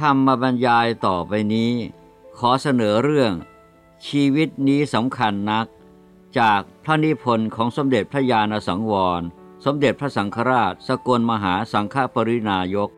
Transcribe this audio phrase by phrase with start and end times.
[0.00, 1.72] ธรรมบรรยายต่อไปนี้
[2.38, 3.32] ขอเสนอเรื่อง
[4.08, 5.66] ชีวิตนี้สำคัญนัก
[6.38, 9.22] จากพระนิพนธ์ของสมเด็จพระญาณสังวร
[9.64, 12.90] สมเด็จพระสังฆราช สกลมหาสังฆปรินายก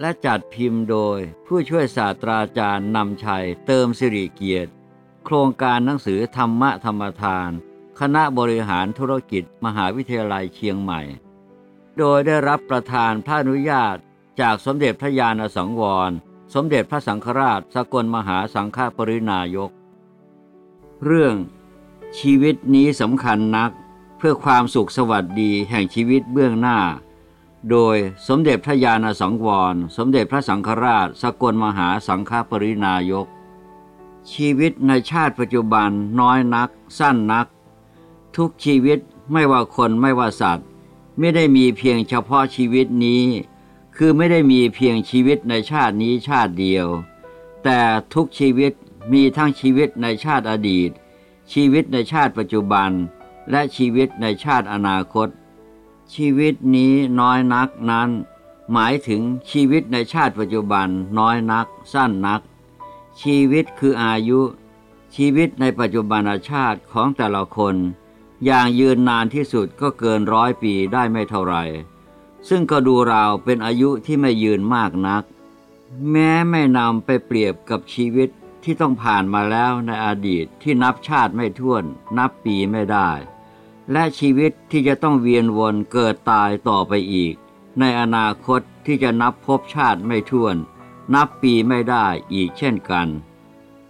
[0.00, 4.70] และจัดพิมพ์โดยผู้ช่วยศาสตราจารย์นำชัยเติมสิริเกียรติ
[5.24, 7.50] โครงการหนังสือธรรมะธรรมทาน
[8.00, 11.00] คณะบริหารธุรกิจ มหาวิทยาลัยเชียงใหม่
[11.98, 13.96] โดยได้รับประทานพระอนุญาต
[14.40, 16.10] จากสมเด็จพระญาณสังวร
[16.54, 19.70] สมเด็จพระสังฆราช สกลมหาสังฆปรินายก
[21.04, 21.34] เรื่อง
[22.18, 23.70] ชีวิตนี้สำคัญนัก
[24.18, 26.78] เพื่อความสุขสวัสดีแห่งชีวิตเบื้องหน้า
[27.70, 27.96] โดย
[28.28, 33.26] สมเด็จพระญาณสังวร สมเด็จพระสังฆราช สกลมหาสังฆปรินายก
[34.32, 37.46] ชีวิตในชาติปัจจุบันน้อยนัก สั้นนัก
[38.36, 38.98] ทุกชีวิต
[39.32, 40.66] ไม่ว่าคนไม่ว่าสัตว์
[41.18, 43.24] ไม่ได้มีเพียงเฉพาะชีวิตนี้
[43.96, 46.86] คือไม่ได้มีเพียงชีวิตในชาตินี้ชาติเดียว
[47.64, 47.80] แต่
[48.14, 48.72] ทุกชีวิต
[49.12, 50.90] มีทั้งชีวิตในชาติอดีต
[51.52, 52.90] ชีวิตในชาติปัจจุบัน
[53.50, 55.28] และชีวิตในชาติอนาคต
[56.14, 58.10] ชีวิตนี้น้อยนักนั้น
[58.72, 62.40] หมายถึงชีวิตในชาติปัจจุบันน้อยนัก สั้นนัก
[63.22, 64.40] ชีวิตคืออายุ
[65.16, 67.74] ชีวิตในปัจจุบันชาติของแต่ละคน
[68.44, 71.64] อย่างยืนนานที่สุดก็เกินร้อยปีได้ไม่เท่าไหร่
[72.48, 75.24] ซึ่งก็ดูราวเป็นอายุที่ไม่ยืนมากนัก
[76.10, 78.28] แม้ไม่นำไปเปรียบกับชีวิต
[78.62, 81.84] ที่ต้องผ่านมาแล้วในอดีตที่นับชาติไม่ถ้วน
[82.18, 83.10] นับปีไม่ได้
[83.92, 87.34] และชีวิตที่จะต้องเวียนวนเกิดตายต่อไปอีก
[87.78, 90.56] ในอนาคตที่จะนับพบชาติไม่ถ้วน
[91.14, 93.08] นับปีไม่ได้อีกเช่นกัน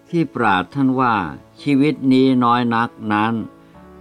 [0.09, 1.15] ที่ปราดท่านว่า
[1.62, 3.34] ชีวิตนี้น้อยนักนั้น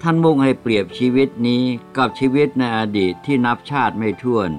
[0.07, 1.63] ท่านมุ่งให้เปรียบชีวิตนี้
[1.97, 4.49] กับชีวิตในอดีตที่นับชาติไม่ถ้วน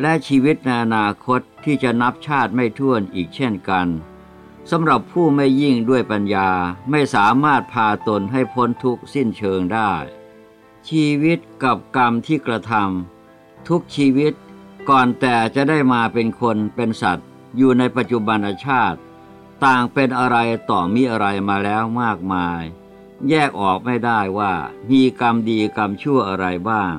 [0.00, 3.86] และชีวิตในอนาคตที่จะนับชาติไม่ถ้วนอีกเช่นกัน
[4.70, 6.50] สำหรับผู้ไม่ยิ่งด้วยปัญญา
[6.90, 9.92] ไม่สามารถพาตนให้พ้นทุกข์สิ้นเชิงได้
[10.88, 14.32] ชีวิตกับกรรมที่กระทำทุกชีวิต
[14.88, 18.98] ก่อนแต่จะได้มาเป็นคนเป็นสัตว์ อยู่ในปัจจุบันชาติ
[19.64, 20.36] ต่างเป็นอะไร
[20.70, 22.64] ต่อมีอะไรมาแล้วมากมาย
[23.28, 24.52] แยกออกไม่ได้ว่า
[24.90, 26.94] มีกรรมดีกรรมชั่วอะไรบ้าง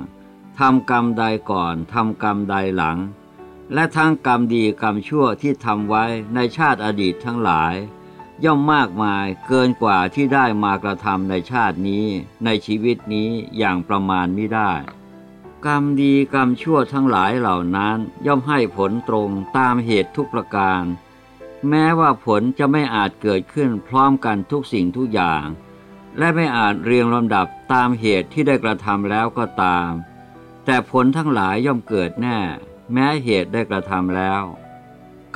[0.60, 2.98] ทำกรรมใดก่อนทำกรรมใดหลัง
[3.74, 6.06] และทั้งกรรมดีกรรมชั่วที่ทำไว้
[6.36, 7.76] ในชาติอดีตทั้งหลาย
[8.44, 12.06] ย่อมมากมายเกินกว่าที่ได้มากระทำในชาตินี้
[12.46, 14.72] ในชีวิตนี้อย่างประมาณไม่ได้
[15.66, 20.84] กรรมดีกรรมชั่วทั้งหลายเหล่านั้นย่อมให้ผลตรงตามเหตุทุกประการ
[21.70, 25.46] แม้ว่าผลจะไม่อาจเกิดขึ้นพร้อมกันทุกสิ่งทุกอย่าง
[26.18, 29.90] และไม่อาจเรียงลำดับตามเหตุที่ได้กระทำแล้วก็ตาม
[30.66, 32.38] แต่ผลทั้งหลายย่อมเกิดแน่
[32.94, 34.44] แม้เหตุได้กระทำแล้ว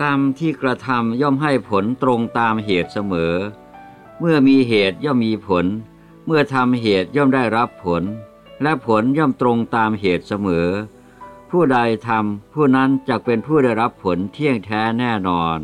[0.01, 3.35] กรรมที่กระทำย่อมให้ผลตรงตามเหตุเสมอ
[4.19, 5.65] เมื่อมีเหตุย่อมมีผล
[6.25, 8.03] เมื่อทำเหตุย่อมได้รับผล
[8.61, 10.67] และผลย่อมตรงตามเหตุเสมอ
[11.49, 15.57] ผู้ใดทำผู้นั้นจะเป็นผู้ได้รับผลเที่ยงแท้แน่นอน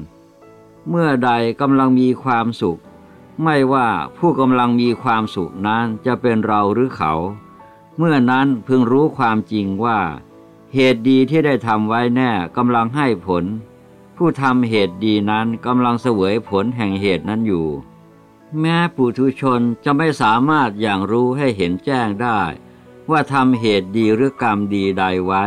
[0.90, 2.80] เมื่อใดกำลังมีความสุข
[3.44, 3.88] ไม่ว่า
[4.18, 7.14] ผู้กำลังมีความสุขนั้นจะเป็นเราหรือเขา
[7.98, 10.00] เมื่อนั้นพึงรู้ความจริงว่า
[10.74, 13.44] เหตุดีที่ได้ทำไว้แน่กำลังให้ผล
[14.18, 17.68] ผู้ทำเหตุดีนั้นกำลังเสวยผลแห่งเหตุนั้นอยู่
[18.60, 22.42] แม้ปุถุชนจะไม่สามารถอย่างรู้ให้เห็นแจ้งได้
[23.10, 25.44] ว่าทำเหตุดีหรือกรรมดีใดไว้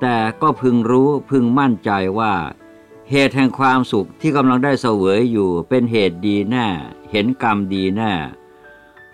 [0.00, 2.34] แต่ก็พึงรู้พึงมั่นใจว่า
[3.10, 6.66] เหตุแห่งความสุขที่กำลังได้เสวยอยู่เป็นเหตุดีแน่
[7.10, 8.12] เห็นกรรมดีแน่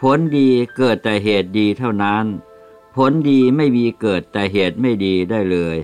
[0.01, 2.25] ผลดีเกิดแต่เหตุดีเท่านั้น
[2.97, 5.77] ผลดีไม่มีเกิดแต่เหตุไม่ดีได้เลย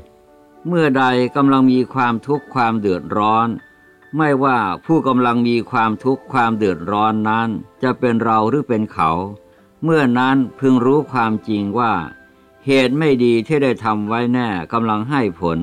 [0.66, 1.04] เมื่อใด
[1.36, 3.48] กำลังมีความทุกข์ความเดือดร้อน
[4.16, 7.48] ไม่ว่าผู้กำลังมีความทุกข์ความเดือดร้อนนั้น
[7.82, 9.10] จะเป็นเราหรือเป็นเขา
[9.82, 11.92] เมื่อนั้นพึงรู้ความจริงว่า
[12.66, 15.58] เหตุไม่ดีที่ได้ทำไว้แน่กำลังให้ผล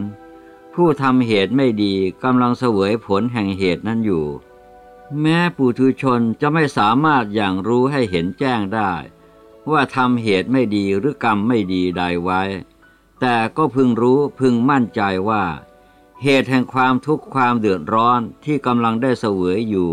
[0.75, 4.25] ผู้ทำเหตุไม่ดีกำลังเสวยผลแห่งเหตุนั้นอยู่
[5.21, 8.93] แม้ปุถุชนจะไม่สามารถอย่างรู้ให้เห็นแจ้งได้
[9.71, 12.41] ว่าทำเหตุไม่ดีหรือกรรมไม่ดีใดไว้
[13.19, 15.43] แต่ก็พึงรู้พึงมั่นใจว่า
[16.23, 19.91] เหตุแห่งความทุกข์ความเดือดร้อนที่กำลังได้เสวยอยู่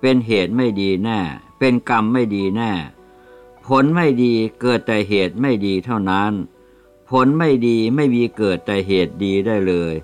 [0.00, 1.20] เป็นเหตุไม่ดีแน่
[1.58, 2.72] เป็นกรรมไม่ดีแน่
[3.66, 6.32] ผลไม่ดีเกิดแต่เหตุไม่ดีเท่านั้น
[7.10, 9.94] ผลไม่ดีไม่มีเกิดแต่เหตุดีได้เลย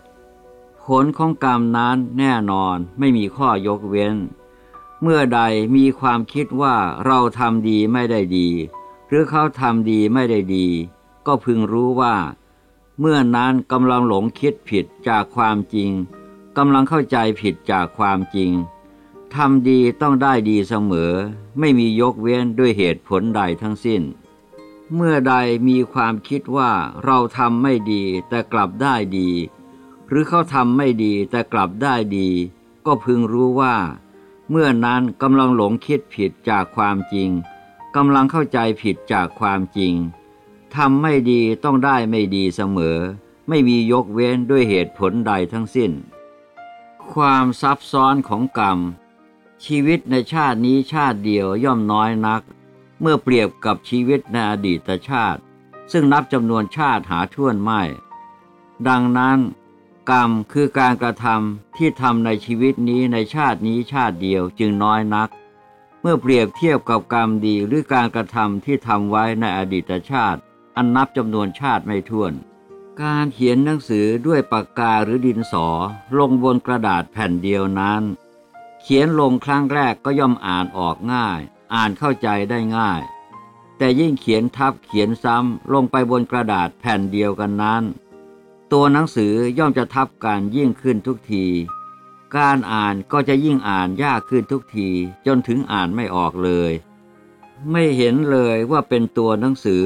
[0.87, 4.17] ผลของกรรมนั้นแน่นอนไม่มีข้อยกเว้น
[5.03, 5.41] เมื่อใด
[5.77, 8.49] มีความคิดว่าเราทำดีไม่ได้ดี
[9.09, 10.67] หรือเขาทำดีไม่ได้ดี
[11.27, 12.17] ก็พึงรู้ว่า
[13.01, 15.91] เมื่อนั้นกำลังหลงคิดผิดจากความจริง
[16.57, 18.51] กำลังเข้าใจผิดจากความจริง
[19.35, 21.13] ทำดีต้องได้ดีเสมอ
[21.59, 24.03] ไม่มียกเว้นด้วยเหตุผลใดทั้งสิ้น
[24.95, 25.35] เมื่อใด
[25.69, 26.73] มีความคิดว่า
[27.05, 29.31] เราทำไม่ดีแต่กลับได้ดี
[30.09, 32.29] หรือเขาทำไม่ดีแต่กลับได้ดี
[32.87, 33.77] ก็พึงรู้ว่า
[34.51, 37.31] เมื่อนั้นกำลังหลงคิดผิดจากความจริง
[37.97, 39.95] กำลังเข้าใจผิดจากความจริง
[40.75, 42.99] ทำไม่ดีต้องได้ไม่ดีเสมอ
[43.49, 45.93] ไม่มียกเว้นด้วยเหตุผลใดทั้งสิ้น
[47.13, 48.79] ความซับซ้อนของกรรม
[49.65, 52.43] ชีวิตในชาตินี้ชาติเดียวย่อมน้อยนัก
[53.01, 55.41] เมื่อเปรียบกับชีวิตในอดีตชาติ
[55.93, 57.83] ซึ่งนับจำนวนชาติหาท่วนไม่
[58.89, 59.39] ดังนั้น
[60.11, 65.29] กรรมคือการกระทำที่ทำในชีวิตนี้ในชาตินี้ชาติเดียวจึงน้อยนัก
[66.01, 70.41] เมื่อเปรียบเทียบกับกรรมดีหรือการกระทำที่ทำไว้ในอดีตชาติ
[70.77, 72.33] อันนับจำนวนชาติไม่ถ้วน
[73.03, 75.67] การเขียนหนังสือด้วยปากกาหรือดินสอ
[76.19, 78.03] ลงบนกระดาษแผ่นเดียวนั้น
[78.83, 81.41] เขียนลงครั้งแรกก็ย่อมอ่านออกง่าย
[81.75, 83.01] อ่านเข้าใจได้ง่าย
[83.79, 87.83] แต่ยิ่งเขียนทับเขียนซ้ำลงไปบนกระดาษแผ่นเดียวกันนั้น
[88.73, 91.45] ตัวหนังสือย่อมจะทับกันยิ่งขึ้นทุกที
[92.37, 94.89] การอ่านก็จะยิ่งอ่านยากขึ้นทุกที
[95.27, 96.73] จนถึงอ่านไม่ออกเลย
[97.71, 99.85] ไม่เห็นเลยว่าเป็นตัวหนังสือ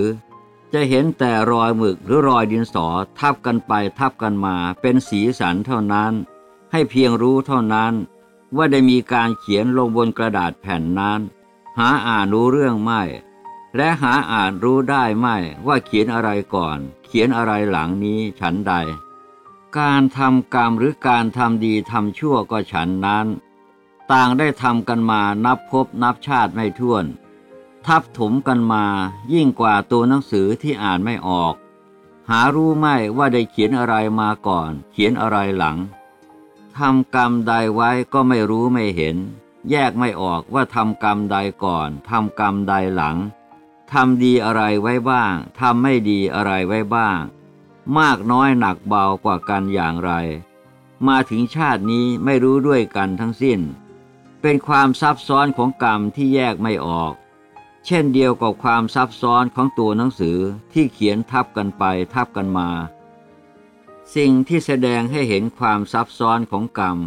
[0.73, 2.87] จะเห็นแต่รอยหมึกหรือรอยดินสอ
[3.19, 6.12] ทับกันไปทับกันมาเป็นสีสันเท่านั้น
[6.73, 7.93] ให้เพียงรู้เท่านั้น
[8.56, 11.21] ว่าได้มีการเขียนลงบนกระดาษแผ่นนั้น
[11.79, 13.03] หาอ่านรู้เรื่องไม่
[13.76, 15.37] และหาอ่านรู้ได้ไม่
[15.67, 16.79] ว่าเขียนอะไรก่อน
[17.12, 18.75] เขียนอะไรหลังนี้ฉันใด
[19.79, 23.27] การทำกรรมหรือการทำดีทำชั่วก็ฉันนั้น
[24.12, 27.05] ต่างได้ทำกันมานับพบนับชาติไม่ถ้วน
[27.87, 28.85] ทับถมกันมา
[29.33, 31.55] ยิ่งกว่าตัวหนังสือที่อ่านไม่ออก
[32.31, 35.79] หารู้ไม่ว่าได้เขียนอะไรมาก่อน เขียนอะไรหลัง
[36.77, 39.17] ทำกรรมใดไว้ก็ไม่รู้ไม่เห็น
[39.71, 43.17] แยกไม่ออกว่าทำกรรมใดก่อนทำกรรมใดหลัง
[43.92, 47.19] ทำดีอะไรไว้บ้าง ทำไม่ดีอะไรไว้บ้าง
[47.98, 50.12] มากน้อยหนักเบากว่ากันอย่างไร
[51.06, 53.60] มาถึงชาตินี้ไม่รู้ด้วยกันทั้งสิ้น
[54.40, 57.14] เป็นความซับซ้อนของกรรมที่แยกไม่ออก
[57.87, 60.38] เช่นเดียวกับความซับซ้อนของตัวหนังสือ
[60.72, 61.84] ที่เขียนทับกันไป
[62.14, 62.69] ทับกันมา
[64.14, 66.98] สิ่งที่แสดงให้เห็นความซับซ้อนของกรรม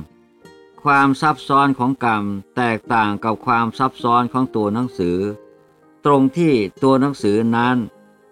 [0.83, 2.23] ความซับซ้อนของกรรม
[2.55, 5.19] แตกต่างกับความซับซ้อนของตัวหนังสือ
[6.05, 6.53] ตรงที่
[6.83, 7.77] ตัวหนังสือนั้น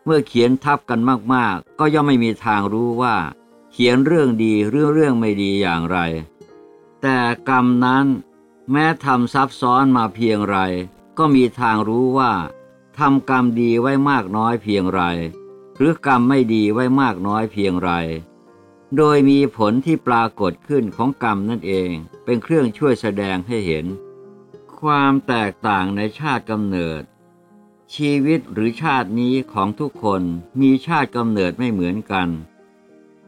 [0.05, 0.99] เมื่อเขียนทับกัน
[1.33, 3.15] มากๆ ก็ย่อมไม่มีทางรู้ว่า
[3.71, 5.97] เขียนเรื่องดีหรือเรื่องไม่ดีอย่างไร
[7.01, 7.17] แต่
[7.49, 8.05] กรรมนั้น
[8.71, 10.57] แม้ทำซับซ้อนมาเพียงไร
[11.17, 12.33] ก็มีทางรู้ว่า
[12.97, 15.01] ทำกรรมดีไว้มากน้อยเพียงไร
[15.77, 17.91] หรือกรรมไม่ดีไว้มากน้อยเพียงไร
[18.97, 21.91] โดยมีผลที่ปรากฏขึ้นของกรรมนั่นเอง
[22.23, 23.85] เป็นเครื่องช่วยแสดงให้เห็น
[24.81, 27.01] ความแตกต่างในชาติกำเนิด
[27.97, 30.21] ชีวิตหรือชาตินี้ของทุกคน
[30.61, 32.29] มีชาติกำเนิดไม่เหมือนกัน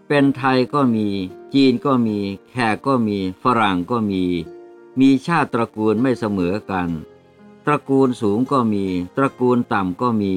[0.07, 1.07] เป็นไทยก็มี
[1.53, 2.17] จีนก็มี
[2.49, 4.23] แขกก็มี ฝรั่งก็มี
[4.99, 6.89] มีชาติตระกูลไม่เสมอกัน
[7.65, 8.85] ตระกูลสูงก็มี
[9.15, 10.33] ตระกูลต่ำก็มี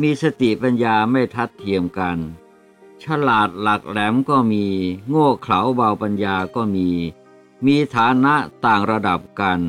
[0.00, 2.18] มีสติปัญญาไม่ทัดเทียมกัน
[3.02, 4.64] ฉลาดหลักแหลมก็มี
[5.08, 6.88] โง่เขลาเบาปัญญาก็มี
[7.66, 9.60] มีฐานะต่างระดับกัน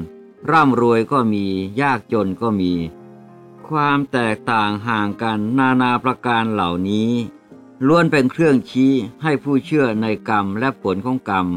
[0.50, 1.46] ร่ำรวยก็มี
[1.82, 2.74] ยากจนก็มี
[3.70, 7.12] ความแตกต่างห่างกันนานาประการเหล่านี้
[7.88, 8.94] ล้วนเป็นเครื่องชี้
[9.24, 11.48] ให้ผู้เชื่อในกรรมและผลของกรรม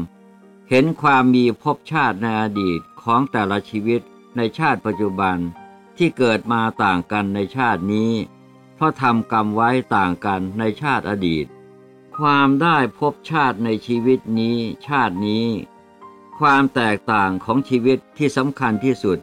[0.69, 4.01] เห็นความมีภพชาติในอดีตของแต่ละชีวิต
[4.35, 5.37] ในชาติปัจจุบัน
[5.97, 8.11] ที่เกิดมาต่างกันในชาตินี้
[8.75, 11.45] เพราะทำกรรมไว้ต่างกันในชาติอดีต
[12.17, 15.45] ความได้พบชาติในชีวิตนี้ชาตินี้
[16.39, 19.19] ความแตกต่างของชีวิตที่สำคัญที่สุด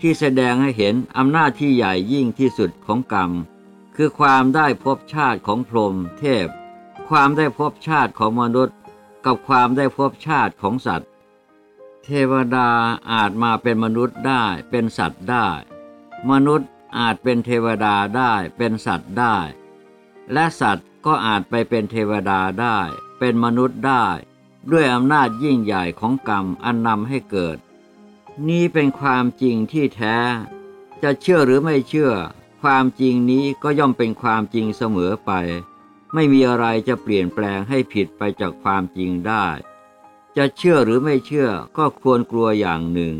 [0.00, 3.30] ที่แสดงให้เห็นอำนาจที่ใหญ่ยิ่งที่สุดของกรรม
[3.96, 6.48] คือความได้พบชาติของพรหมเทพ
[7.08, 8.76] ความได้พบชาติของมนุษย์
[9.24, 11.10] กับความได้พบชาติของสัตว์
[12.04, 12.68] เทวดา
[13.12, 15.46] อาจมาเป็นมนุษย์ได้เป็นสัตว์ได้
[16.30, 19.36] มนุษย์อาจเป็นเทวดาได้เป็นสัตว์ได้
[20.32, 22.78] และสัตว์ก็อาจไปเป็นเทวดาได้
[23.18, 24.04] เป็นมนุษย์ได้
[24.70, 27.58] ด้วยอำนาจยิ่งใหญ่ของกรรมอันนำให้เกิด
[28.48, 30.16] นี้เป็นความจริงที่แท้
[31.02, 32.12] จะเชื่อหรือไม่เชื่อ
[32.62, 35.32] ความจริงนี้ก็ย่อมเป็นความจริงเสมอไป
[36.14, 39.46] ไม่มีอะไรจะเปลี่ยนแปลงให้ผิดไปจากความจริงได้
[40.36, 43.14] จะเชื่อหรือไม่เชื่อก็ควรกลัวอย่างหนึ่ง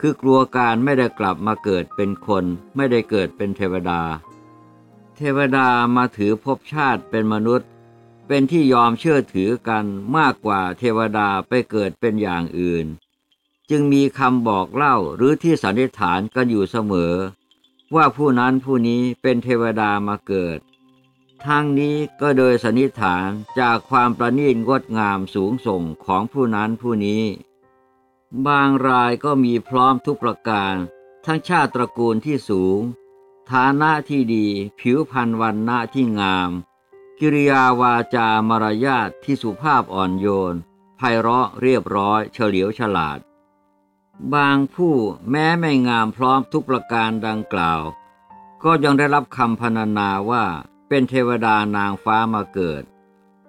[0.00, 2.44] คือกลัวการไม่ได้กลับมาเกิดเป็นคน
[2.76, 4.02] ไม่ได้เกิดเป็นเทวดา
[5.16, 7.68] เทวดามาถือภพชาติเป็นมนุษย์
[8.26, 9.84] เป็นที่ยอมเชื่อถือกัน
[10.16, 12.86] มากกว่าเทวดาไปเกิดเป็นอย่างอื่น
[13.70, 17.14] จึงมีคำบอกเล่าหรือที่สันนิษฐานกันอยู่เสมอ
[17.94, 20.58] ว่าผู้นั้นผู้นี้เป็นเทวดามาเกิด
[21.44, 23.28] ทั้งนี้ก็โดยสันนิษฐาน
[23.60, 27.24] จากความประณีตงดงามสูงส่งของผู้นั้นผู้นี้
[28.46, 30.74] บางรายก็มีพร้อมทุกประการ
[31.24, 32.80] ทั้งชาติตระกูลที่สูง
[33.50, 34.46] ฐานะที่ดี
[34.80, 36.50] ผิวพรรณวันณะที่งาม
[37.18, 40.54] กิริยาวาจามารยาทที่สุภาพอ่อนโยน
[40.96, 43.18] ไพเราะเรียบร้อยเฉลียวฉลาด
[44.34, 44.94] บางผู้
[45.30, 47.82] แม้ไม่งามพร้อมทุกประการดังกล่าว
[48.62, 50.44] ก็ยังได้รับคำพรรณนาว่า
[50.88, 52.82] เป็นเทวดานางฟ้ามาเกิด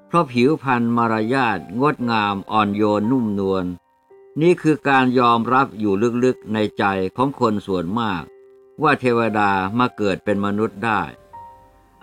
[0.07, 3.65] เพราะผิวพรรณมารยาทงดงามอ่อนโยนนุ่มนวล
[4.41, 6.83] นี่คือการยอมรับอยู่ลึกๆในใจ
[7.15, 8.23] ของคนส่วนมาก
[8.81, 11.01] ว่าเทวดามาเกิดเป็นมนุษย์ได้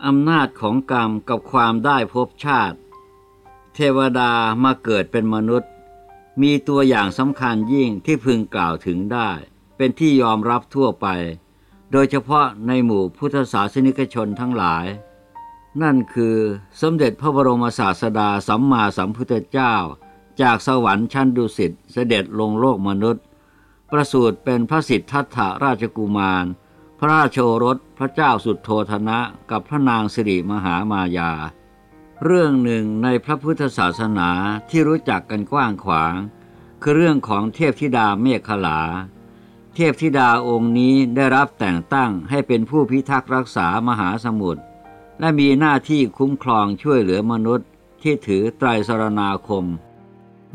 [0.04, 2.78] อำนาจของกรรมกับความได้ภพชาติ
[3.75, 4.32] เทวดา
[4.64, 5.70] มาเกิดเป็นมนุษย์
[6.42, 9.30] มีตัวอย่างสำคัญยิ่งที่พึงกล่าวถึงได้
[9.76, 11.07] เป็นที่ยอมรับทั่วไป
[11.92, 14.87] โดยเฉพาะในหมู่พุทธศาสนิกชนทั้งหลาย
[15.83, 16.37] นั่นคือ
[16.80, 19.75] สมเด็จพระบรมศาสดาสัมมาสัมพุทธเจ้า
[20.42, 23.25] จากสวรรค์ชั้นดุสิตเสด็จลงโลกมนุษย์
[23.90, 26.45] ประสูติเป็นพระสิทธัตถราชกุมาร
[26.99, 29.18] พระราชโอรสพระเจ้าสุดโทธนะ
[29.50, 31.30] กับพระนางสิริมหามายา
[32.25, 34.30] เรื่องหนึ่งในพระพุทธศาสนา
[34.70, 36.16] ที่รู้จักกันกว้างขวาง
[36.82, 38.80] คือเรื่องของเทพธิดาเมฆขลา
[39.75, 44.62] เทพธิดาองค์นี้ได้รับแต่งตั้งให้เป็นผู้พิทักษ์รักษามหาสมุทร
[45.20, 47.68] และมีหน้าที่คุ้มครองช่วยเหลือมนุษย์
[48.02, 49.64] ที่ถือไตรสรณาคม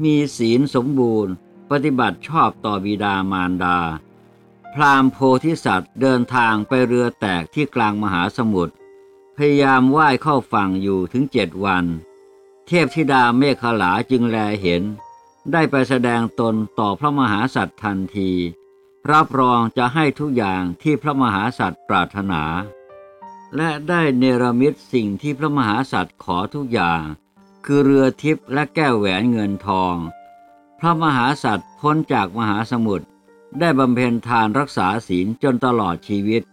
[0.04, 1.34] มีศีลสมบูรณ์
[1.72, 3.80] ปฏิบัติชอบต่อบิดามารดา
[4.74, 8.74] พราหมณ์โพธิสัตว์เดินทางไปเรือแตกที่กลางมหาสมุทร
[9.38, 11.86] พยายามว่ายเข้าฝั่งอยู่ถึงเจ็ดวัน
[12.68, 14.84] เทพธิดาเมฆขลาจึงแลเห็น
[15.52, 18.32] ได้ไปแสดงตนต่อพระมหาสัตว์ทันที
[19.12, 22.44] รับรองจะให้ทุกอย่างที่พระมหาสัตว์ปรารถนา
[23.56, 27.02] และได้เนรมิตสิ่งที่พระมหาสัตว์ขอทุกอย่าง
[27.66, 29.96] คือเรือทิพย์และแก้วแหวนเงินทอง
[30.80, 33.06] พระมหาสัตว์พ้นจากมหาสมุทร
[33.60, 36.44] ได้บำเพ็ญทานรักษาศีลจนตลอดชีวิต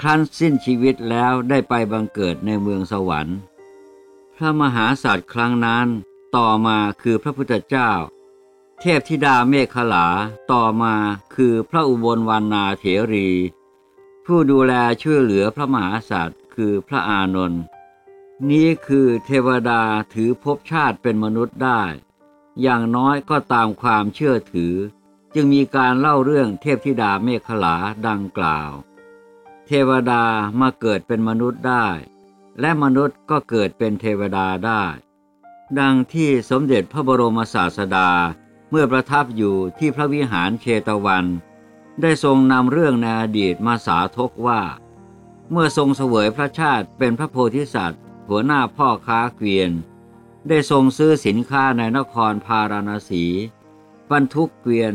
[0.00, 3.38] ครั้นสิ้นชีวิตแล้วได้ไปบังเกิดในเมืองสวรรค์
[4.36, 5.86] พระมหาศาสตว์ครั้งนั้น
[6.36, 7.90] ต่อมาคือพระพุทธเจ้า
[8.80, 10.06] เทพธิดาเมฆขลา
[10.52, 10.94] ต่อมา
[11.34, 13.28] คือพระอุบลวรรณาเถรี
[14.24, 17.62] ผู้ดูแลช่วยเหลือพระมหาศาสตว์คือพระอานนท์
[18.50, 19.82] นี้คือเทวดา
[20.14, 21.82] ถือภพชาติเป็นมนุษย์ได้
[22.62, 24.74] อย่างน้อยก็ตามความเชื่อถือ
[25.34, 27.76] จึงมีการเล่าเรื่องเทพธิดาเมฆขลา
[28.06, 28.70] ดังกล่าว
[29.72, 30.24] เทวดา
[30.60, 31.86] มาเกิดเป็นมนุษย์ได้
[32.60, 34.84] และมนุษย์ก็เกิดเป็นเทวดาได้
[35.78, 38.10] ดังที่สมเด็จพระบรมศาสดา
[38.70, 41.26] เมื่อประทับอยู่ที่พระวิหารเชตวัน
[42.00, 44.60] ได้ทรงนำเรื่องในอดีตมาสาธกว่า
[45.50, 49.70] เมื่อทรงเสวยพระชาติเป็นพระโพธิสัตว์ หัวหน้าพ่อค้าเกวียน
[50.48, 53.24] ได้ทรงซื้อสินค้าในนครพาราณสี
[54.10, 54.94] บรรทุกเกวียน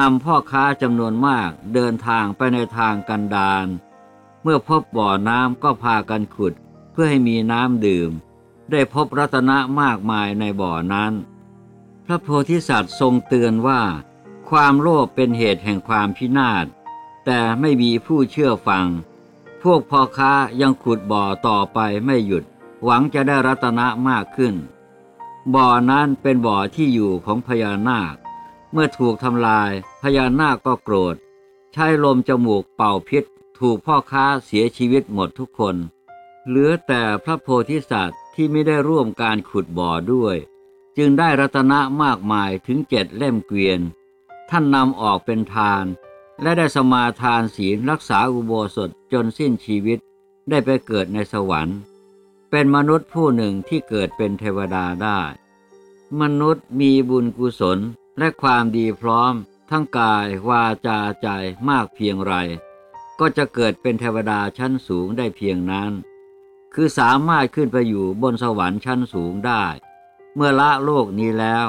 [0.00, 3.68] นำพ่อค้าจำนวนมากเดินทางไปในทางกันดาร
[4.42, 6.54] เมื่อพบบ่อน้ำก็พากันขุด
[6.92, 8.10] เพื่อให้มีน้ำดื่ม
[8.70, 11.12] ได้พบรัตนะมากมายในบ่อนั้น
[12.04, 13.82] พระโพธิสัตว์ทรงเตือนว่า
[14.48, 16.66] ความโลภเป็นเหตุแห่งความพินาศ
[17.24, 18.86] แต่ไม่มีผู้เชื่อฟัง
[19.62, 22.44] พวกพ่อค้ายังขุดบ่อต่อไปไม่หยุด
[22.84, 24.54] หวังจะได้รัตนะมากขึ้น
[25.54, 28.14] บ่อนั้นเป็นบ่อที่อยู่ของพญานาค
[28.72, 29.70] เมื่อถูกทำลาย
[30.02, 31.16] พญานาคก็โกรธ
[31.72, 33.24] ใช้ลมจมูกเป่าพิษ
[33.60, 35.76] ถูกพ่อค้าเสียชีวิตหมดทุกคน
[36.46, 40.36] เหลือแต่พระโพธิสัตว์ที่ไม่ได้ร่วมการขุดบ่อด้วย
[40.96, 43.80] จึงได้รัตนะมากมายถึงเจ็ดเล่มเกวียน
[44.50, 45.84] ท่านนำออกเป็นทาน
[46.42, 49.98] และได้สมาทานศีลรักษาอุโบสถจนสิ้นชีวิต
[50.48, 51.78] ได้ไปเกิดในสวรรค์
[52.50, 55.20] เป็นมนุษย์ผู้หนึ่งที่เกิดเป็นเทวดาได้
[56.20, 57.78] มนุษย์มีบุญกุศล
[58.18, 59.34] และความดีพร้อม
[59.70, 61.28] ทั้งกายวาจาใจ
[61.68, 62.34] มากเพียงไร
[63.20, 65.92] ก็จะเกิดเป็นเทวดาชั้นสูงได้เพียงนั้น
[66.74, 69.64] คือสามารถขึ้นไปอยู่บนสวรรค์ชั้นสูงได้
[70.34, 71.66] เมื่อละโลกนี้แล้ว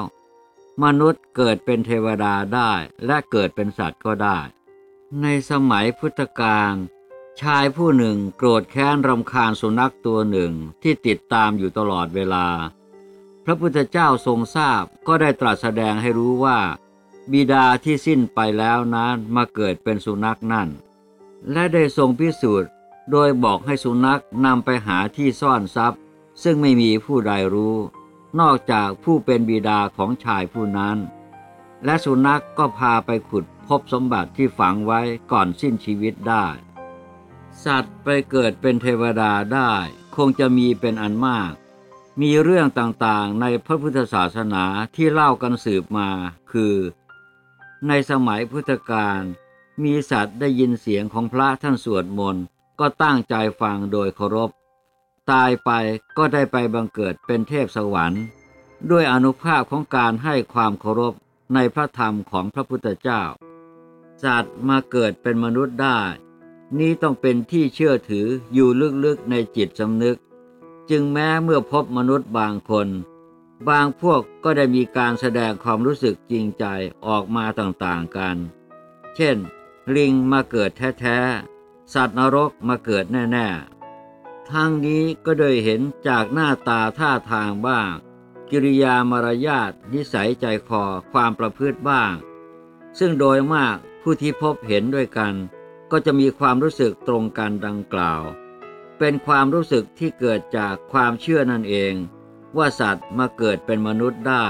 [0.84, 2.72] มนุษย์เกิดเป็นเทวดาได้
[3.06, 4.40] และเกิดเป็นสัตว์ก็ได้
[5.22, 6.74] ในสมัยพุทธกาล
[7.42, 10.54] ชายผู้หนึ่งโกรธแค้นรำคาญสุนัขตัวหนึ่ง
[10.84, 12.48] ที่ติดตามอยู่ตลอดเวลา
[13.46, 16.60] พระพุทธเจ้าทรงทราบก็ได้ตรัสแสดงให้รู้ว่า
[17.32, 20.70] บิดาที่สิ้นไปแล้วนั้นมาเกิดเป็นสุนัขนั่น
[21.52, 22.70] และได้ทรงพิสูจน์
[23.12, 26.02] โดยบอกให้สุนัขนำไปหาที่ซ่อนทรัพย์
[26.44, 27.78] ซึ่งไม่มีผู้ใดรู้
[28.40, 30.98] นอกจากผู้เป็นบิดาของชายผู้นั้น
[31.86, 36.46] และสุนัขกก็พาไปขุดพบสมบัติที่ฝังไว้ก่อนสิ้นชีวิตได้
[37.64, 39.72] สัตว์ไปเกิดเป็นเทวดาได้
[40.16, 41.54] คงจะมีเป็นอันมาก
[42.22, 44.64] มีเรื่องต่างๆในพระพุทธศาสนา
[44.96, 46.10] ที่เล่ากันสืบมา
[46.52, 46.76] คือ
[47.88, 49.22] ในสมัยพุทธกาล
[49.84, 52.44] มีสัตว์ได้ยินเสียงของพระท่านสวดมนต์
[52.80, 54.50] ก็ตั้งใจฟังโดยเคารพ
[55.32, 55.70] ตายไป
[56.18, 58.24] ก็ได้ไปบังเกิดเป็นเทพสวรรค์
[58.90, 61.14] ด้วยอนุภาพของการให้ความเคารพ
[61.54, 63.24] ในพระธรรมของพระพุทธเจ้า
[64.24, 66.00] สัตว์มาเกิดเป็นมนุษย์ได้
[66.78, 68.70] นี้ต้องเป็นที่เชื่อถืออยู่
[69.06, 70.18] ลึกๆในจิตสำนึก
[70.90, 72.88] จึงแม้เมื่อพบมนุษย์บางคน
[73.70, 76.66] บางพวกก็ได้มีการแสดงความรู้สึกจริงใจ
[77.08, 78.38] ออกมาต่างๆกัน
[79.16, 79.38] เช่น
[79.96, 87.92] ลิงมาเกิดแท้ๆ สัตว์นรกมาเกิดแน่ๆ ทั้งนี้ก็โดยเห็นจากหน้าตาท่าทางบ้าง
[88.50, 92.14] กิริยามารยาทนิสัยใจคอความประพฤติบ้าง
[93.00, 95.34] ซึ่งโดยมากผู้ที่พบเห็นด้วยกัน
[95.92, 98.22] ก็จะมีความรู้สึกตรงกันดังกล่าว
[98.98, 101.94] เป็นความรู้สึกที่เกิดจากความเชื่อนั่นเอง
[102.58, 104.48] ว่าสัตว์มาเกิดเป็นมนุษย์ได้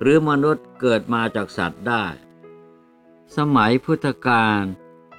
[0.00, 2.04] หรือมนุษย์เกิดมาจากสัตว์ได้
[3.36, 4.62] สมัยพุทธกาล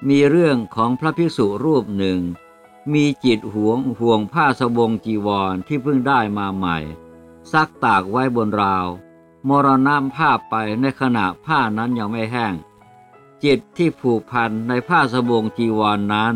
[0.08, 2.20] มีเรื่องของพระภิกษุรูปหนึ่ง
[2.92, 6.78] มีจิตหวงห่วงผ้าสบงจีวรที่เพิ่งได้มาใหม่
[7.52, 8.86] ซักตากไว้บนราว
[9.48, 12.54] มรณะผ้าไปในขณะผ้านั้นยังไม่แห้ง
[13.44, 16.34] จิตที่ผูกพันในผ้าสบงจีวรนนั้น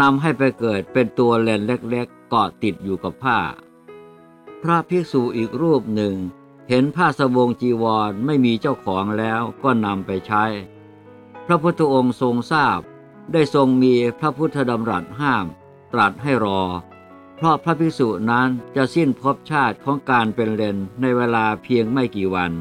[0.00, 3.38] นำให้ไปเกิดเป็นตัวเลนเล็กๆเกาะติดอยู่กับผ้า
[4.62, 6.14] พระภิกษุอีกรูปหนึ่ง
[6.68, 10.44] เห็นผ้าสบงจีวรไม่มีเจ้าของแล้วก็นำไปใช้
[11.46, 12.80] พระพุทธองค์ทรงทราบ
[13.32, 15.46] ได้ทรงมีพระพุทธดำรัสห้าม
[15.92, 16.60] ตรัสให้รอ
[17.36, 22.52] เพราะพระภิกษุนั้นจะสิ้นภพชาติของการเป็นเลนในเวลาเพียงไม่กี่วัน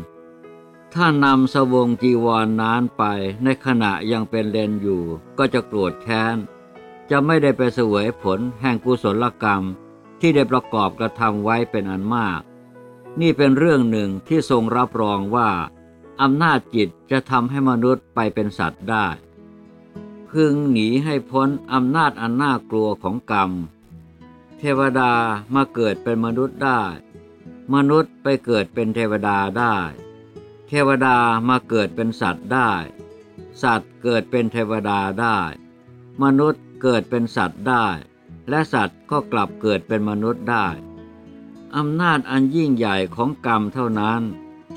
[0.94, 3.04] ถ้านำสบงจีวรนนานไป
[3.44, 5.02] ในขณะยังเป็นเลนอยู่
[5.38, 6.38] ก็จะโกรธแค้น
[7.10, 9.64] จะไม่ได้ไปเสวยผลแห่งกุศลกรรม
[10.20, 12.42] ที่ได้ประกอบกระทำไว้เป็นอันมาก
[13.20, 15.50] นี่เป็นเรื่องหนึ่งที่ทรงรับรองว่า
[16.22, 19.08] อำนาจจิตจะทำให้มนุษย์ไปเป็นสัตว์ได้
[20.30, 23.52] พึงหนีให้พ้นอำนาจอันน่ากลัวของกรรม
[24.60, 25.12] เทวดา
[25.56, 26.82] มาเกิดเป็นมนุษย์ได้
[27.74, 29.76] มนุษย์ไปเกิดเป็นเทวดาได้
[30.68, 31.18] เทวดา
[31.50, 32.72] มาเกิดเป็นสัตว์ได้
[33.64, 35.40] สัตว์เกิดเป็นเทวดาได้
[36.24, 37.86] มนุษย์เกิดเป็นสัตว์ได้
[38.50, 40.68] และสัตว์ก็กลับเกิดเป็นมนุษย์ได้
[41.76, 44.22] อำนาจอันยิ่งใหญ่ของกรรมเท่านั้น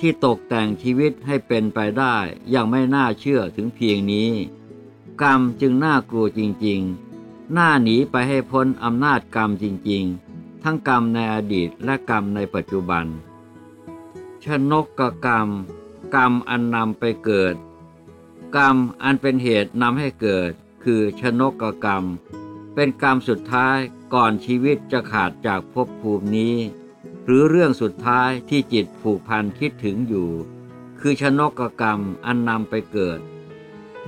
[0.00, 2.16] ที่ตกแต่งชีวิตให้เป็นไปได้
[2.52, 4.30] ย่างไม่น่าเชื่อถึงเพียงนี้
[5.22, 13.06] กรรมจึงน่ากลัวจริงๆ น่าหนีไปให้พ้นอำนาจกรรมจริงๆ ทั้งกรรมในอดีตและกรรมในปัจจุบัน
[14.44, 15.48] ชนกกกรรม
[16.14, 17.54] กรรมอันนำไปเกิด
[18.56, 20.50] กรรมอันเป็นเหตุนำให้เกิด
[20.84, 22.04] คือชนกกรรม
[22.74, 23.78] เป็นกรรมสุดท้าย
[24.14, 26.54] ก่อนชีวิตจะขาดจากภพภูมินี้
[27.30, 30.30] หรือเรื่องสุดท้ายที่จิตผูกพันคิดถึงอยู่
[31.00, 33.20] คือชนกกรรมอันนำไปเกิด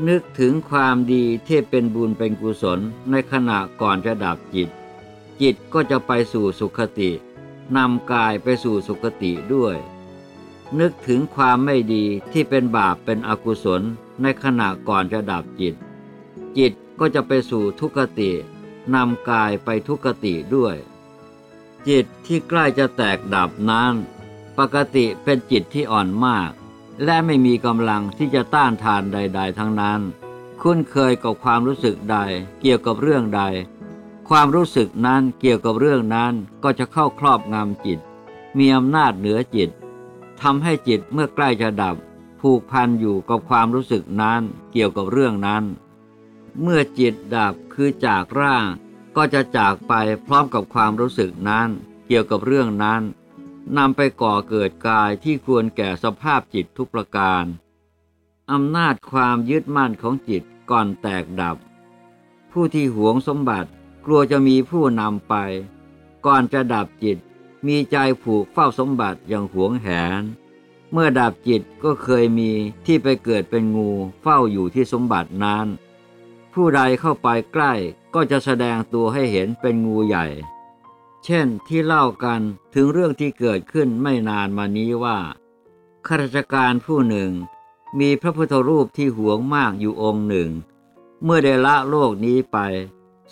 [0.08, 2.80] นึกถึงความดีที่เป็นบุญเป็นกุศล
[3.10, 4.68] ในขณะก่อนจะดับจิต
[5.40, 7.10] จิตก็จะไปสู่สุขติ
[7.76, 9.76] นำกายไปสู่สุขติด้วย
[10.78, 13.82] นึกถึงความไม่ดีที่เป็นบาปเป็นอกุศล
[14.22, 15.74] ในขณะก่อนจะดับจิต
[16.58, 18.30] จิตก็จะไปสู่ทุกขติ
[18.94, 20.76] นำกายไปทุกขติด้วย
[21.88, 23.94] จิตที่ใกล้จะแตกดับนั้น
[24.58, 26.50] ปกติเป็นจิตที่อ่อนมาก
[27.04, 30.00] และไม่มีกำลังที่จะต้านทานใด ๆ ทั้งนั้น
[30.60, 32.16] คุ้นเคยกับความรู้สึกใด
[32.60, 33.42] เกี่ยวกับเรื่องใด
[34.28, 37.98] ความรู้สึกนั้นเกี่ยวกับเรื่องนั้นก็จะเข้าครอบงำจิต
[38.58, 39.70] มีอำนาจเหนือจิต
[40.40, 41.96] ทำให้จิตเมื่อใกล้จะดับ
[42.40, 45.64] ผูกพันอยู่กับความรู้สึกนั้นเกี่ยวกับเรื่องนั้น
[46.60, 48.66] เมื่อจิตดับคือจากร่าง
[49.16, 49.92] ก็จะจากไป
[50.26, 51.68] พร้อมกับความรู้สึกนั้น
[52.06, 53.02] เกี่ยวกับเรื่องนั้น
[53.76, 57.44] นำไปก่อเกิดกายที่ควรแก่สภาพจิตทุกประการ
[58.52, 61.56] อำนาจความยึดมั่นของจิตก่อนแตกดับ
[62.50, 63.70] ผู้ที่หวงสมบัติ
[64.04, 65.34] กลัวจะมีผู้นำไป
[66.26, 67.18] ก่อนจะดับจิต
[67.66, 69.86] มีใจผูกเฝ้าสมบัติอย่างหวงแห
[70.20, 70.22] น
[70.92, 72.50] เมื่อดับจิตก็เคยมี
[72.86, 73.90] ที่ไปเกิดเป็นงู
[74.22, 75.66] เฝ้าอยู่ที่สมบัตินั้น
[76.54, 77.72] ผู้ใดเข้าไปใกล้
[78.14, 80.26] ก็จะแสดงตัวให้เห็นเป็นงูใหญ่
[81.24, 82.40] เช่นที่เล่ากัน
[82.74, 85.18] ถึงเรื่องที่เกิดขึ้นไม่นานมานี้ว่า
[86.06, 87.30] ข้าราชการผู้หนึ่ง
[87.98, 90.50] มีพระพุทธรูปที่หวงมากอยู่องค์หนึ่ง
[91.22, 92.58] เมื่อได้ละโลกนี้ไป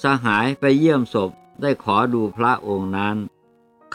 [0.03, 3.17] สหายไปเยี่ยมศพได้ขอดูพระองค์นั้น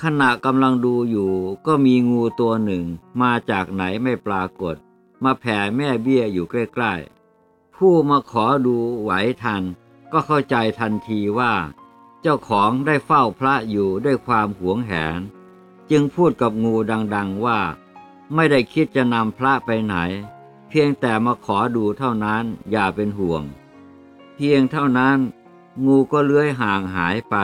[0.01, 1.31] ขณะกำลังดูอยู่
[1.65, 2.85] ก็มีงูตัวหนึ่ง
[3.21, 4.75] มาจากไหนไม่ปรากฏ
[5.23, 7.12] มาแผ่แม่เบี้ยอยู่ใกล้ๆ
[7.85, 9.11] ผู้มาขอดูไหว
[9.43, 9.63] ทัน
[10.11, 11.53] ก็เข้าใจทันทีว่า
[12.21, 15.19] เจ้าของได้เฝ้าพระอยู่ด้วยความหวงแหน
[15.91, 16.75] จึงพูดกับงู
[17.15, 17.59] ดังๆว่า
[18.33, 19.95] ไม่ได้คิดจะนำพระไปไหน
[20.69, 23.43] เพียงแต่มาขอดูเท่านั้นอย่าเป็นห่วง
[24.35, 25.17] เพียงเท่านั้น
[25.85, 27.35] งูก็เลื้อยห่างหายไป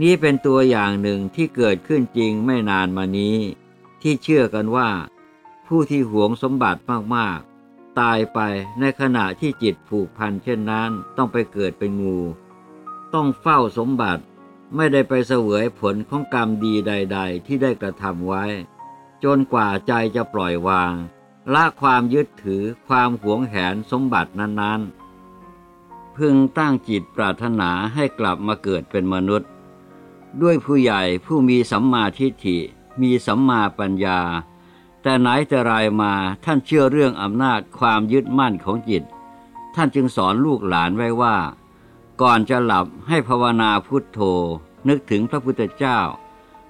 [0.00, 3.36] นี้เป็นตัวอย่างหนึ่งที่เกิดขึ้นจริงไม่นานมานี้
[4.02, 4.90] ที่เชื่อกันว่า
[5.66, 6.80] ผู้ที่หวงสมบัติ
[7.16, 7.55] มากๆ
[8.00, 8.40] ตายไป
[8.80, 12.18] ในขณะที่จิตผูกพันเช่นนั้นต้องไปเกิดเป็นงู
[13.14, 14.22] ต้องเฝ้าสมบัติ
[14.76, 18.44] ไม่ได้ไปเสวยผลของกรรมดีใด ๆ ที่ได้กระทำไว้
[19.24, 20.92] จนกว่าใจจะปล่อยวาง
[21.54, 29.50] ละความยึดถือความหวงแหนสมบัตินั้นๆ พึงตั้งจิตปรารถนาให้กลับมาเกิดเป็นมนุษย์
[30.42, 32.58] ด้วยผู้ใหญ่ผู้มีสัมมาทิฏฐิ
[33.02, 34.20] มีสัมมาปัญญา
[35.08, 36.12] แต่ไหนแต่ไรมา
[36.44, 39.02] ท่านเชื่อเรื่องอำนาจความยึดมั่นของจิต
[39.74, 41.36] ท่านจึงสอนลูกหลานไว้ว่า
[42.22, 44.20] ก่อนจะหลับให้ภาวนาพุทโธ
[44.88, 45.98] นึกถึงพระพุทธเจ้า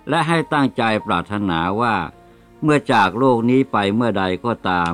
[0.08, 1.96] และให้ตั้งใจปรารถนาว่า
[2.62, 4.92] เมื่อจากโลกนี้ไปเมื่อใดก็ตาม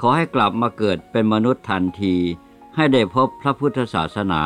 [0.00, 2.16] ขอให้กลับมาเกิดเป็นมนุษย์ทันที
[2.76, 4.42] ให้ได้พบพระพุทธศาสนา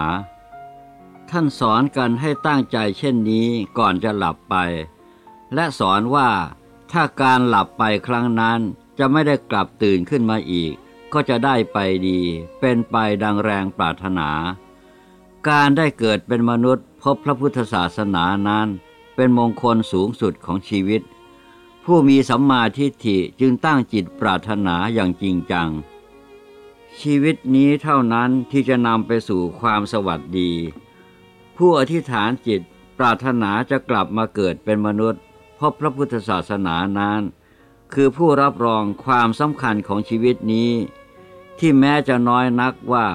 [1.30, 4.54] ท่านสอนกันให้ตั้งใจเช่นนี้ก่อนจะหลับไป
[5.54, 6.30] และสอนว่า
[6.98, 8.60] ถ้าการหลับไปครั้งนั้น
[8.98, 10.72] จะไม่ได้กลับตื่นขึ้นมาอีก
[11.12, 12.20] ก็จะได้ไปดี
[12.60, 14.28] เป็นไปดังแรงปรารถนา
[15.48, 18.68] การได้เกิดเป็นมนุษย์พบพระพุทธศาสนานั้น
[19.14, 21.02] เป็นมงคลสูงสุดของชีวิต
[21.84, 25.68] ผู้มีสัมมาทิฏฐิจึงตั้งจิตปรารถนาอย่างจริงจัง
[27.00, 30.52] ชีวิตนี้เท่านั้นที่จะนำไปสู่ความสวัสดี
[31.56, 32.60] ผู้อธิษฐานจิต
[32.98, 35.22] ปรารถนาจะกลับมาเกิดเป็นมนุษย์
[35.58, 37.22] พบพระพุทธศาสนานั้น
[37.92, 40.72] คือผู้รับรองความสำคัญของชีวิตนี้
[41.58, 43.06] ที่แม้จะน้อยนักว่า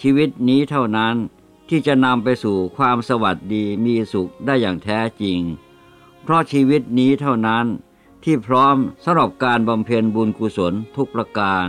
[0.00, 1.16] ชีวิตนี้เท่านั้น
[1.68, 5.40] ที่จะนำไปสู่ความสวัสดีมีสุขได้อย่างแท้จริง
[6.22, 7.66] เพราะชีวิตนี้เท่านั้น
[8.24, 11.68] ที่พร้อมสำหรับการบำเพ็ญบุญกุศลทุกประการ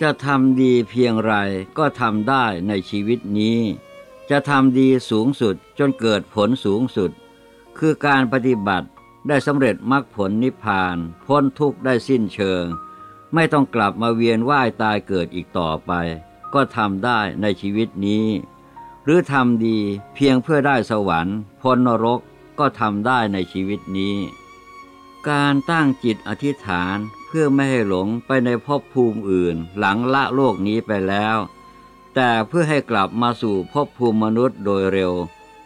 [0.00, 1.34] จะทำดีเพียงไร
[1.78, 3.58] ก็ทำได้ในชีวิตนี้
[4.30, 7.10] จะทำดีสูงสุดจนเกิดผลสูงสุด
[7.78, 8.88] คือการปฏิบัติ
[9.28, 12.64] ได้สำเร็จมรรคผลนิพพาน พ้นทุกข์ได้สิ้นเชิง
[13.34, 15.92] ไม่ต้องกลับมาเวียนว่ายตายเกิดอีกต่อไป
[16.54, 18.26] ก็ทำได้ในชีวิตนี้
[19.04, 19.78] หรือทำดี
[20.14, 22.20] เพียงเพื่อได้สวรรค์ พ้นนรก
[22.58, 24.16] ก็ทำได้ในชีวิตนี้
[25.28, 31.36] การตั้งจิตอธิษฐานเพื่อไม่ให้หลงไปในภพภูมิอื่น หลังละโลกนี้ไปแล้ว
[32.14, 35.12] แต่เพื่อให้กลับมาสู่ภพภูมิมนุษย์โดยเร็ว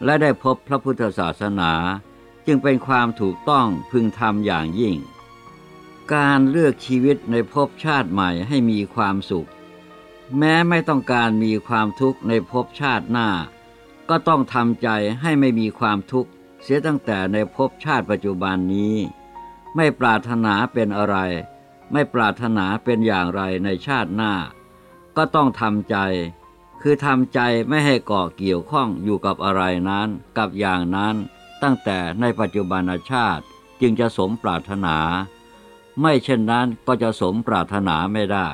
[0.05, 1.73] และได้พบพระพุทธศาสนา
[2.51, 4.97] จึงเป็นความถูกต้องพึงทำอย่างยิ่ง
[6.15, 9.49] การเลือกชีวิตในภพชาติใหม่ให้มีความสุข
[10.39, 13.29] แม้ไม่ต้องการมีความทุกข์ในภพชาติหน้า
[14.09, 14.89] ก็ต้องทำใจ
[15.21, 16.31] ให้ไม่มีความทุกข์
[16.63, 18.97] เสียตั้งแต่ในภพชาติปัจจุบันนี้
[19.77, 21.17] ไม่ปรารถนาเป็นอะไร
[21.93, 24.33] ไม่ปรารถนาเป็นอย่างไรในชาติหน้า
[25.17, 25.97] ก็ต้องทำใจ
[26.83, 30.09] คือทำใจไม่ให้เกาะเกี่ยวข้องอยู่กับอะไรนั้น
[30.39, 31.17] กับอย่างนั้น
[31.63, 33.45] ตั้งแต่ในปัจจุบันชาติ
[33.81, 34.97] จึงจะสมปรารถนา
[36.01, 38.49] ไม่เช่นนั้นก็จะสมปรารถนาไม่ได้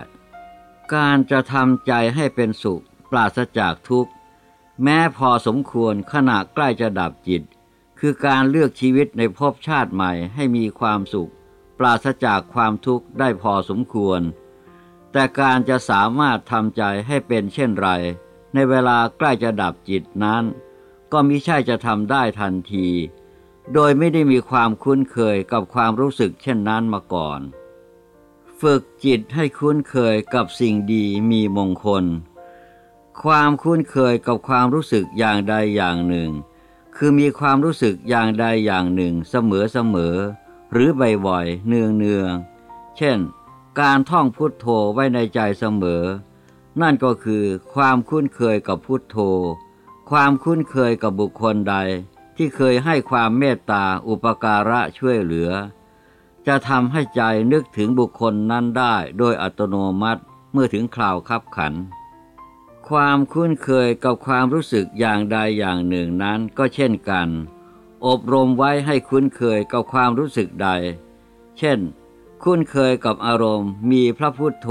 [0.95, 4.12] การจะทำใจให้เป็นสุข ปราศจากทุกข์
[4.83, 7.43] แม้พอสมควรขณะใกล้จะดับจิต
[7.99, 11.33] คือการเลือกชีวิตในภพชาติใหม่ให้มีความสุข
[11.79, 14.21] ปราศจากความทุกข์ได้พอสมควร
[15.12, 17.88] แต่การจะสามารถทำใจให้เป็นเช่นไร
[18.55, 20.45] ในเวลาใกล้จะดับจิตนั้น
[21.16, 22.88] ก็มิใช่จะทำได้ทันที
[23.72, 27.40] โดยไม่ได้มีความคุ้นเคยกับความรู้สึกเช่นนั้นมาก่อน
[28.61, 32.05] ฝึกจิตให้คุ้นเคยกับสิ่งดีมีมงคล
[33.22, 36.31] ความคุ้นเคยกับความรู้สึกอย่างใดอย่างหนึ่ง
[36.96, 40.16] คือมีความรู้สึกอย่างใดอย่างหนึ่งเสมอเสมอ
[40.72, 40.90] หรือ
[41.27, 42.33] บ่อยๆเนืองเนือง
[42.96, 43.18] เช่น
[43.81, 46.05] การท่องพุทโธไว้ในใจเสมอ
[46.81, 49.18] นั่นก็คือความคุ้นเคยกับพุทโธ
[50.11, 51.77] ความคุ้นเคยกับบุคคลใด
[52.37, 55.51] ที่เคยให้ความเมตตาอุปการะช่วยเหลือ
[56.47, 61.75] จะทำให้ใจนึกถึงบุคคลนั้นได้โดยอัตโนมัติเมื่อถึงคราวคับขัน
[62.88, 67.29] ความคุ้นเคยกับความรู้สึกอย่างใดอย่างหนึ่งนั้นก็เช่นกัน
[68.07, 70.69] อบรมไว้ให้คุ้นเคยกับความรู้สึกใด
[71.59, 71.79] เช่น
[72.43, 74.69] คุ้นเคยกับอารมณ์มีพระพุทโธ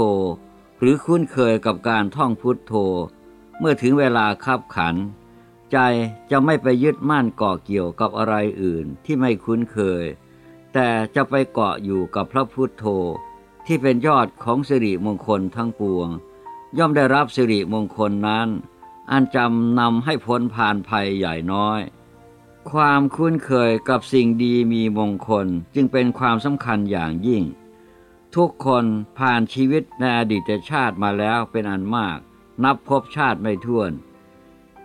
[0.78, 2.74] หรือคุ้นเคยกับการท่องพุทโธ
[3.58, 4.94] เมื่อถึงเวลาคับขัน
[5.72, 5.78] ใจ
[6.30, 10.04] จะไม่ไปยึดมั่นเกาะเกี่ยวกับอะไรอื่นที่ไม่คุ้นเคย
[10.72, 12.84] แต่จะไปเกาะอยู่กับพระพุทโธ
[13.66, 16.08] ที่เป็นยอดของสิริมงคลทั้งปวง
[16.78, 18.48] ย่อมได้รับสิริมงคลนั้น
[19.10, 21.80] อันจำนำให้พ้นผ่านภัยใหญ่น้อย
[22.70, 27.44] ความคุ้นเคยกับสิ่งดีมีมงคลจึงเป็นความสำคัญอย่างยิ่ง
[28.34, 28.84] ทุกคน
[29.18, 32.18] ผ่านชีวิตในอดีตชาติมาแล้วเป็นอันมาก
[32.64, 33.90] นับพบชาติไม่ถ้วน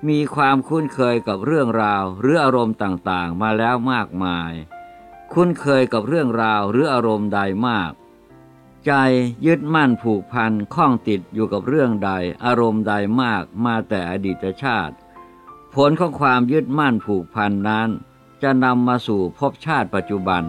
[0.07, 4.51] มีความคุ้นเคยกับเรื่องราวหรืออารมณ์ต่างๆ มาแล้วมากมาย
[5.33, 7.91] คุ้นเคยกับเรื่องราวหรืออารมณ์ใดมาก
[8.85, 8.93] ใจ
[9.45, 12.11] ยึดมั่นผูกพันข้องติดอยู่กับเรื่องใด
[12.45, 14.95] อารมณ์ใดมากมาแต่อดีตชาติ
[15.75, 17.89] ผลของความยึดมั่นผูกพันนั้น
[18.41, 20.43] จะนำมาสู่ภพชาติปัจจุบัน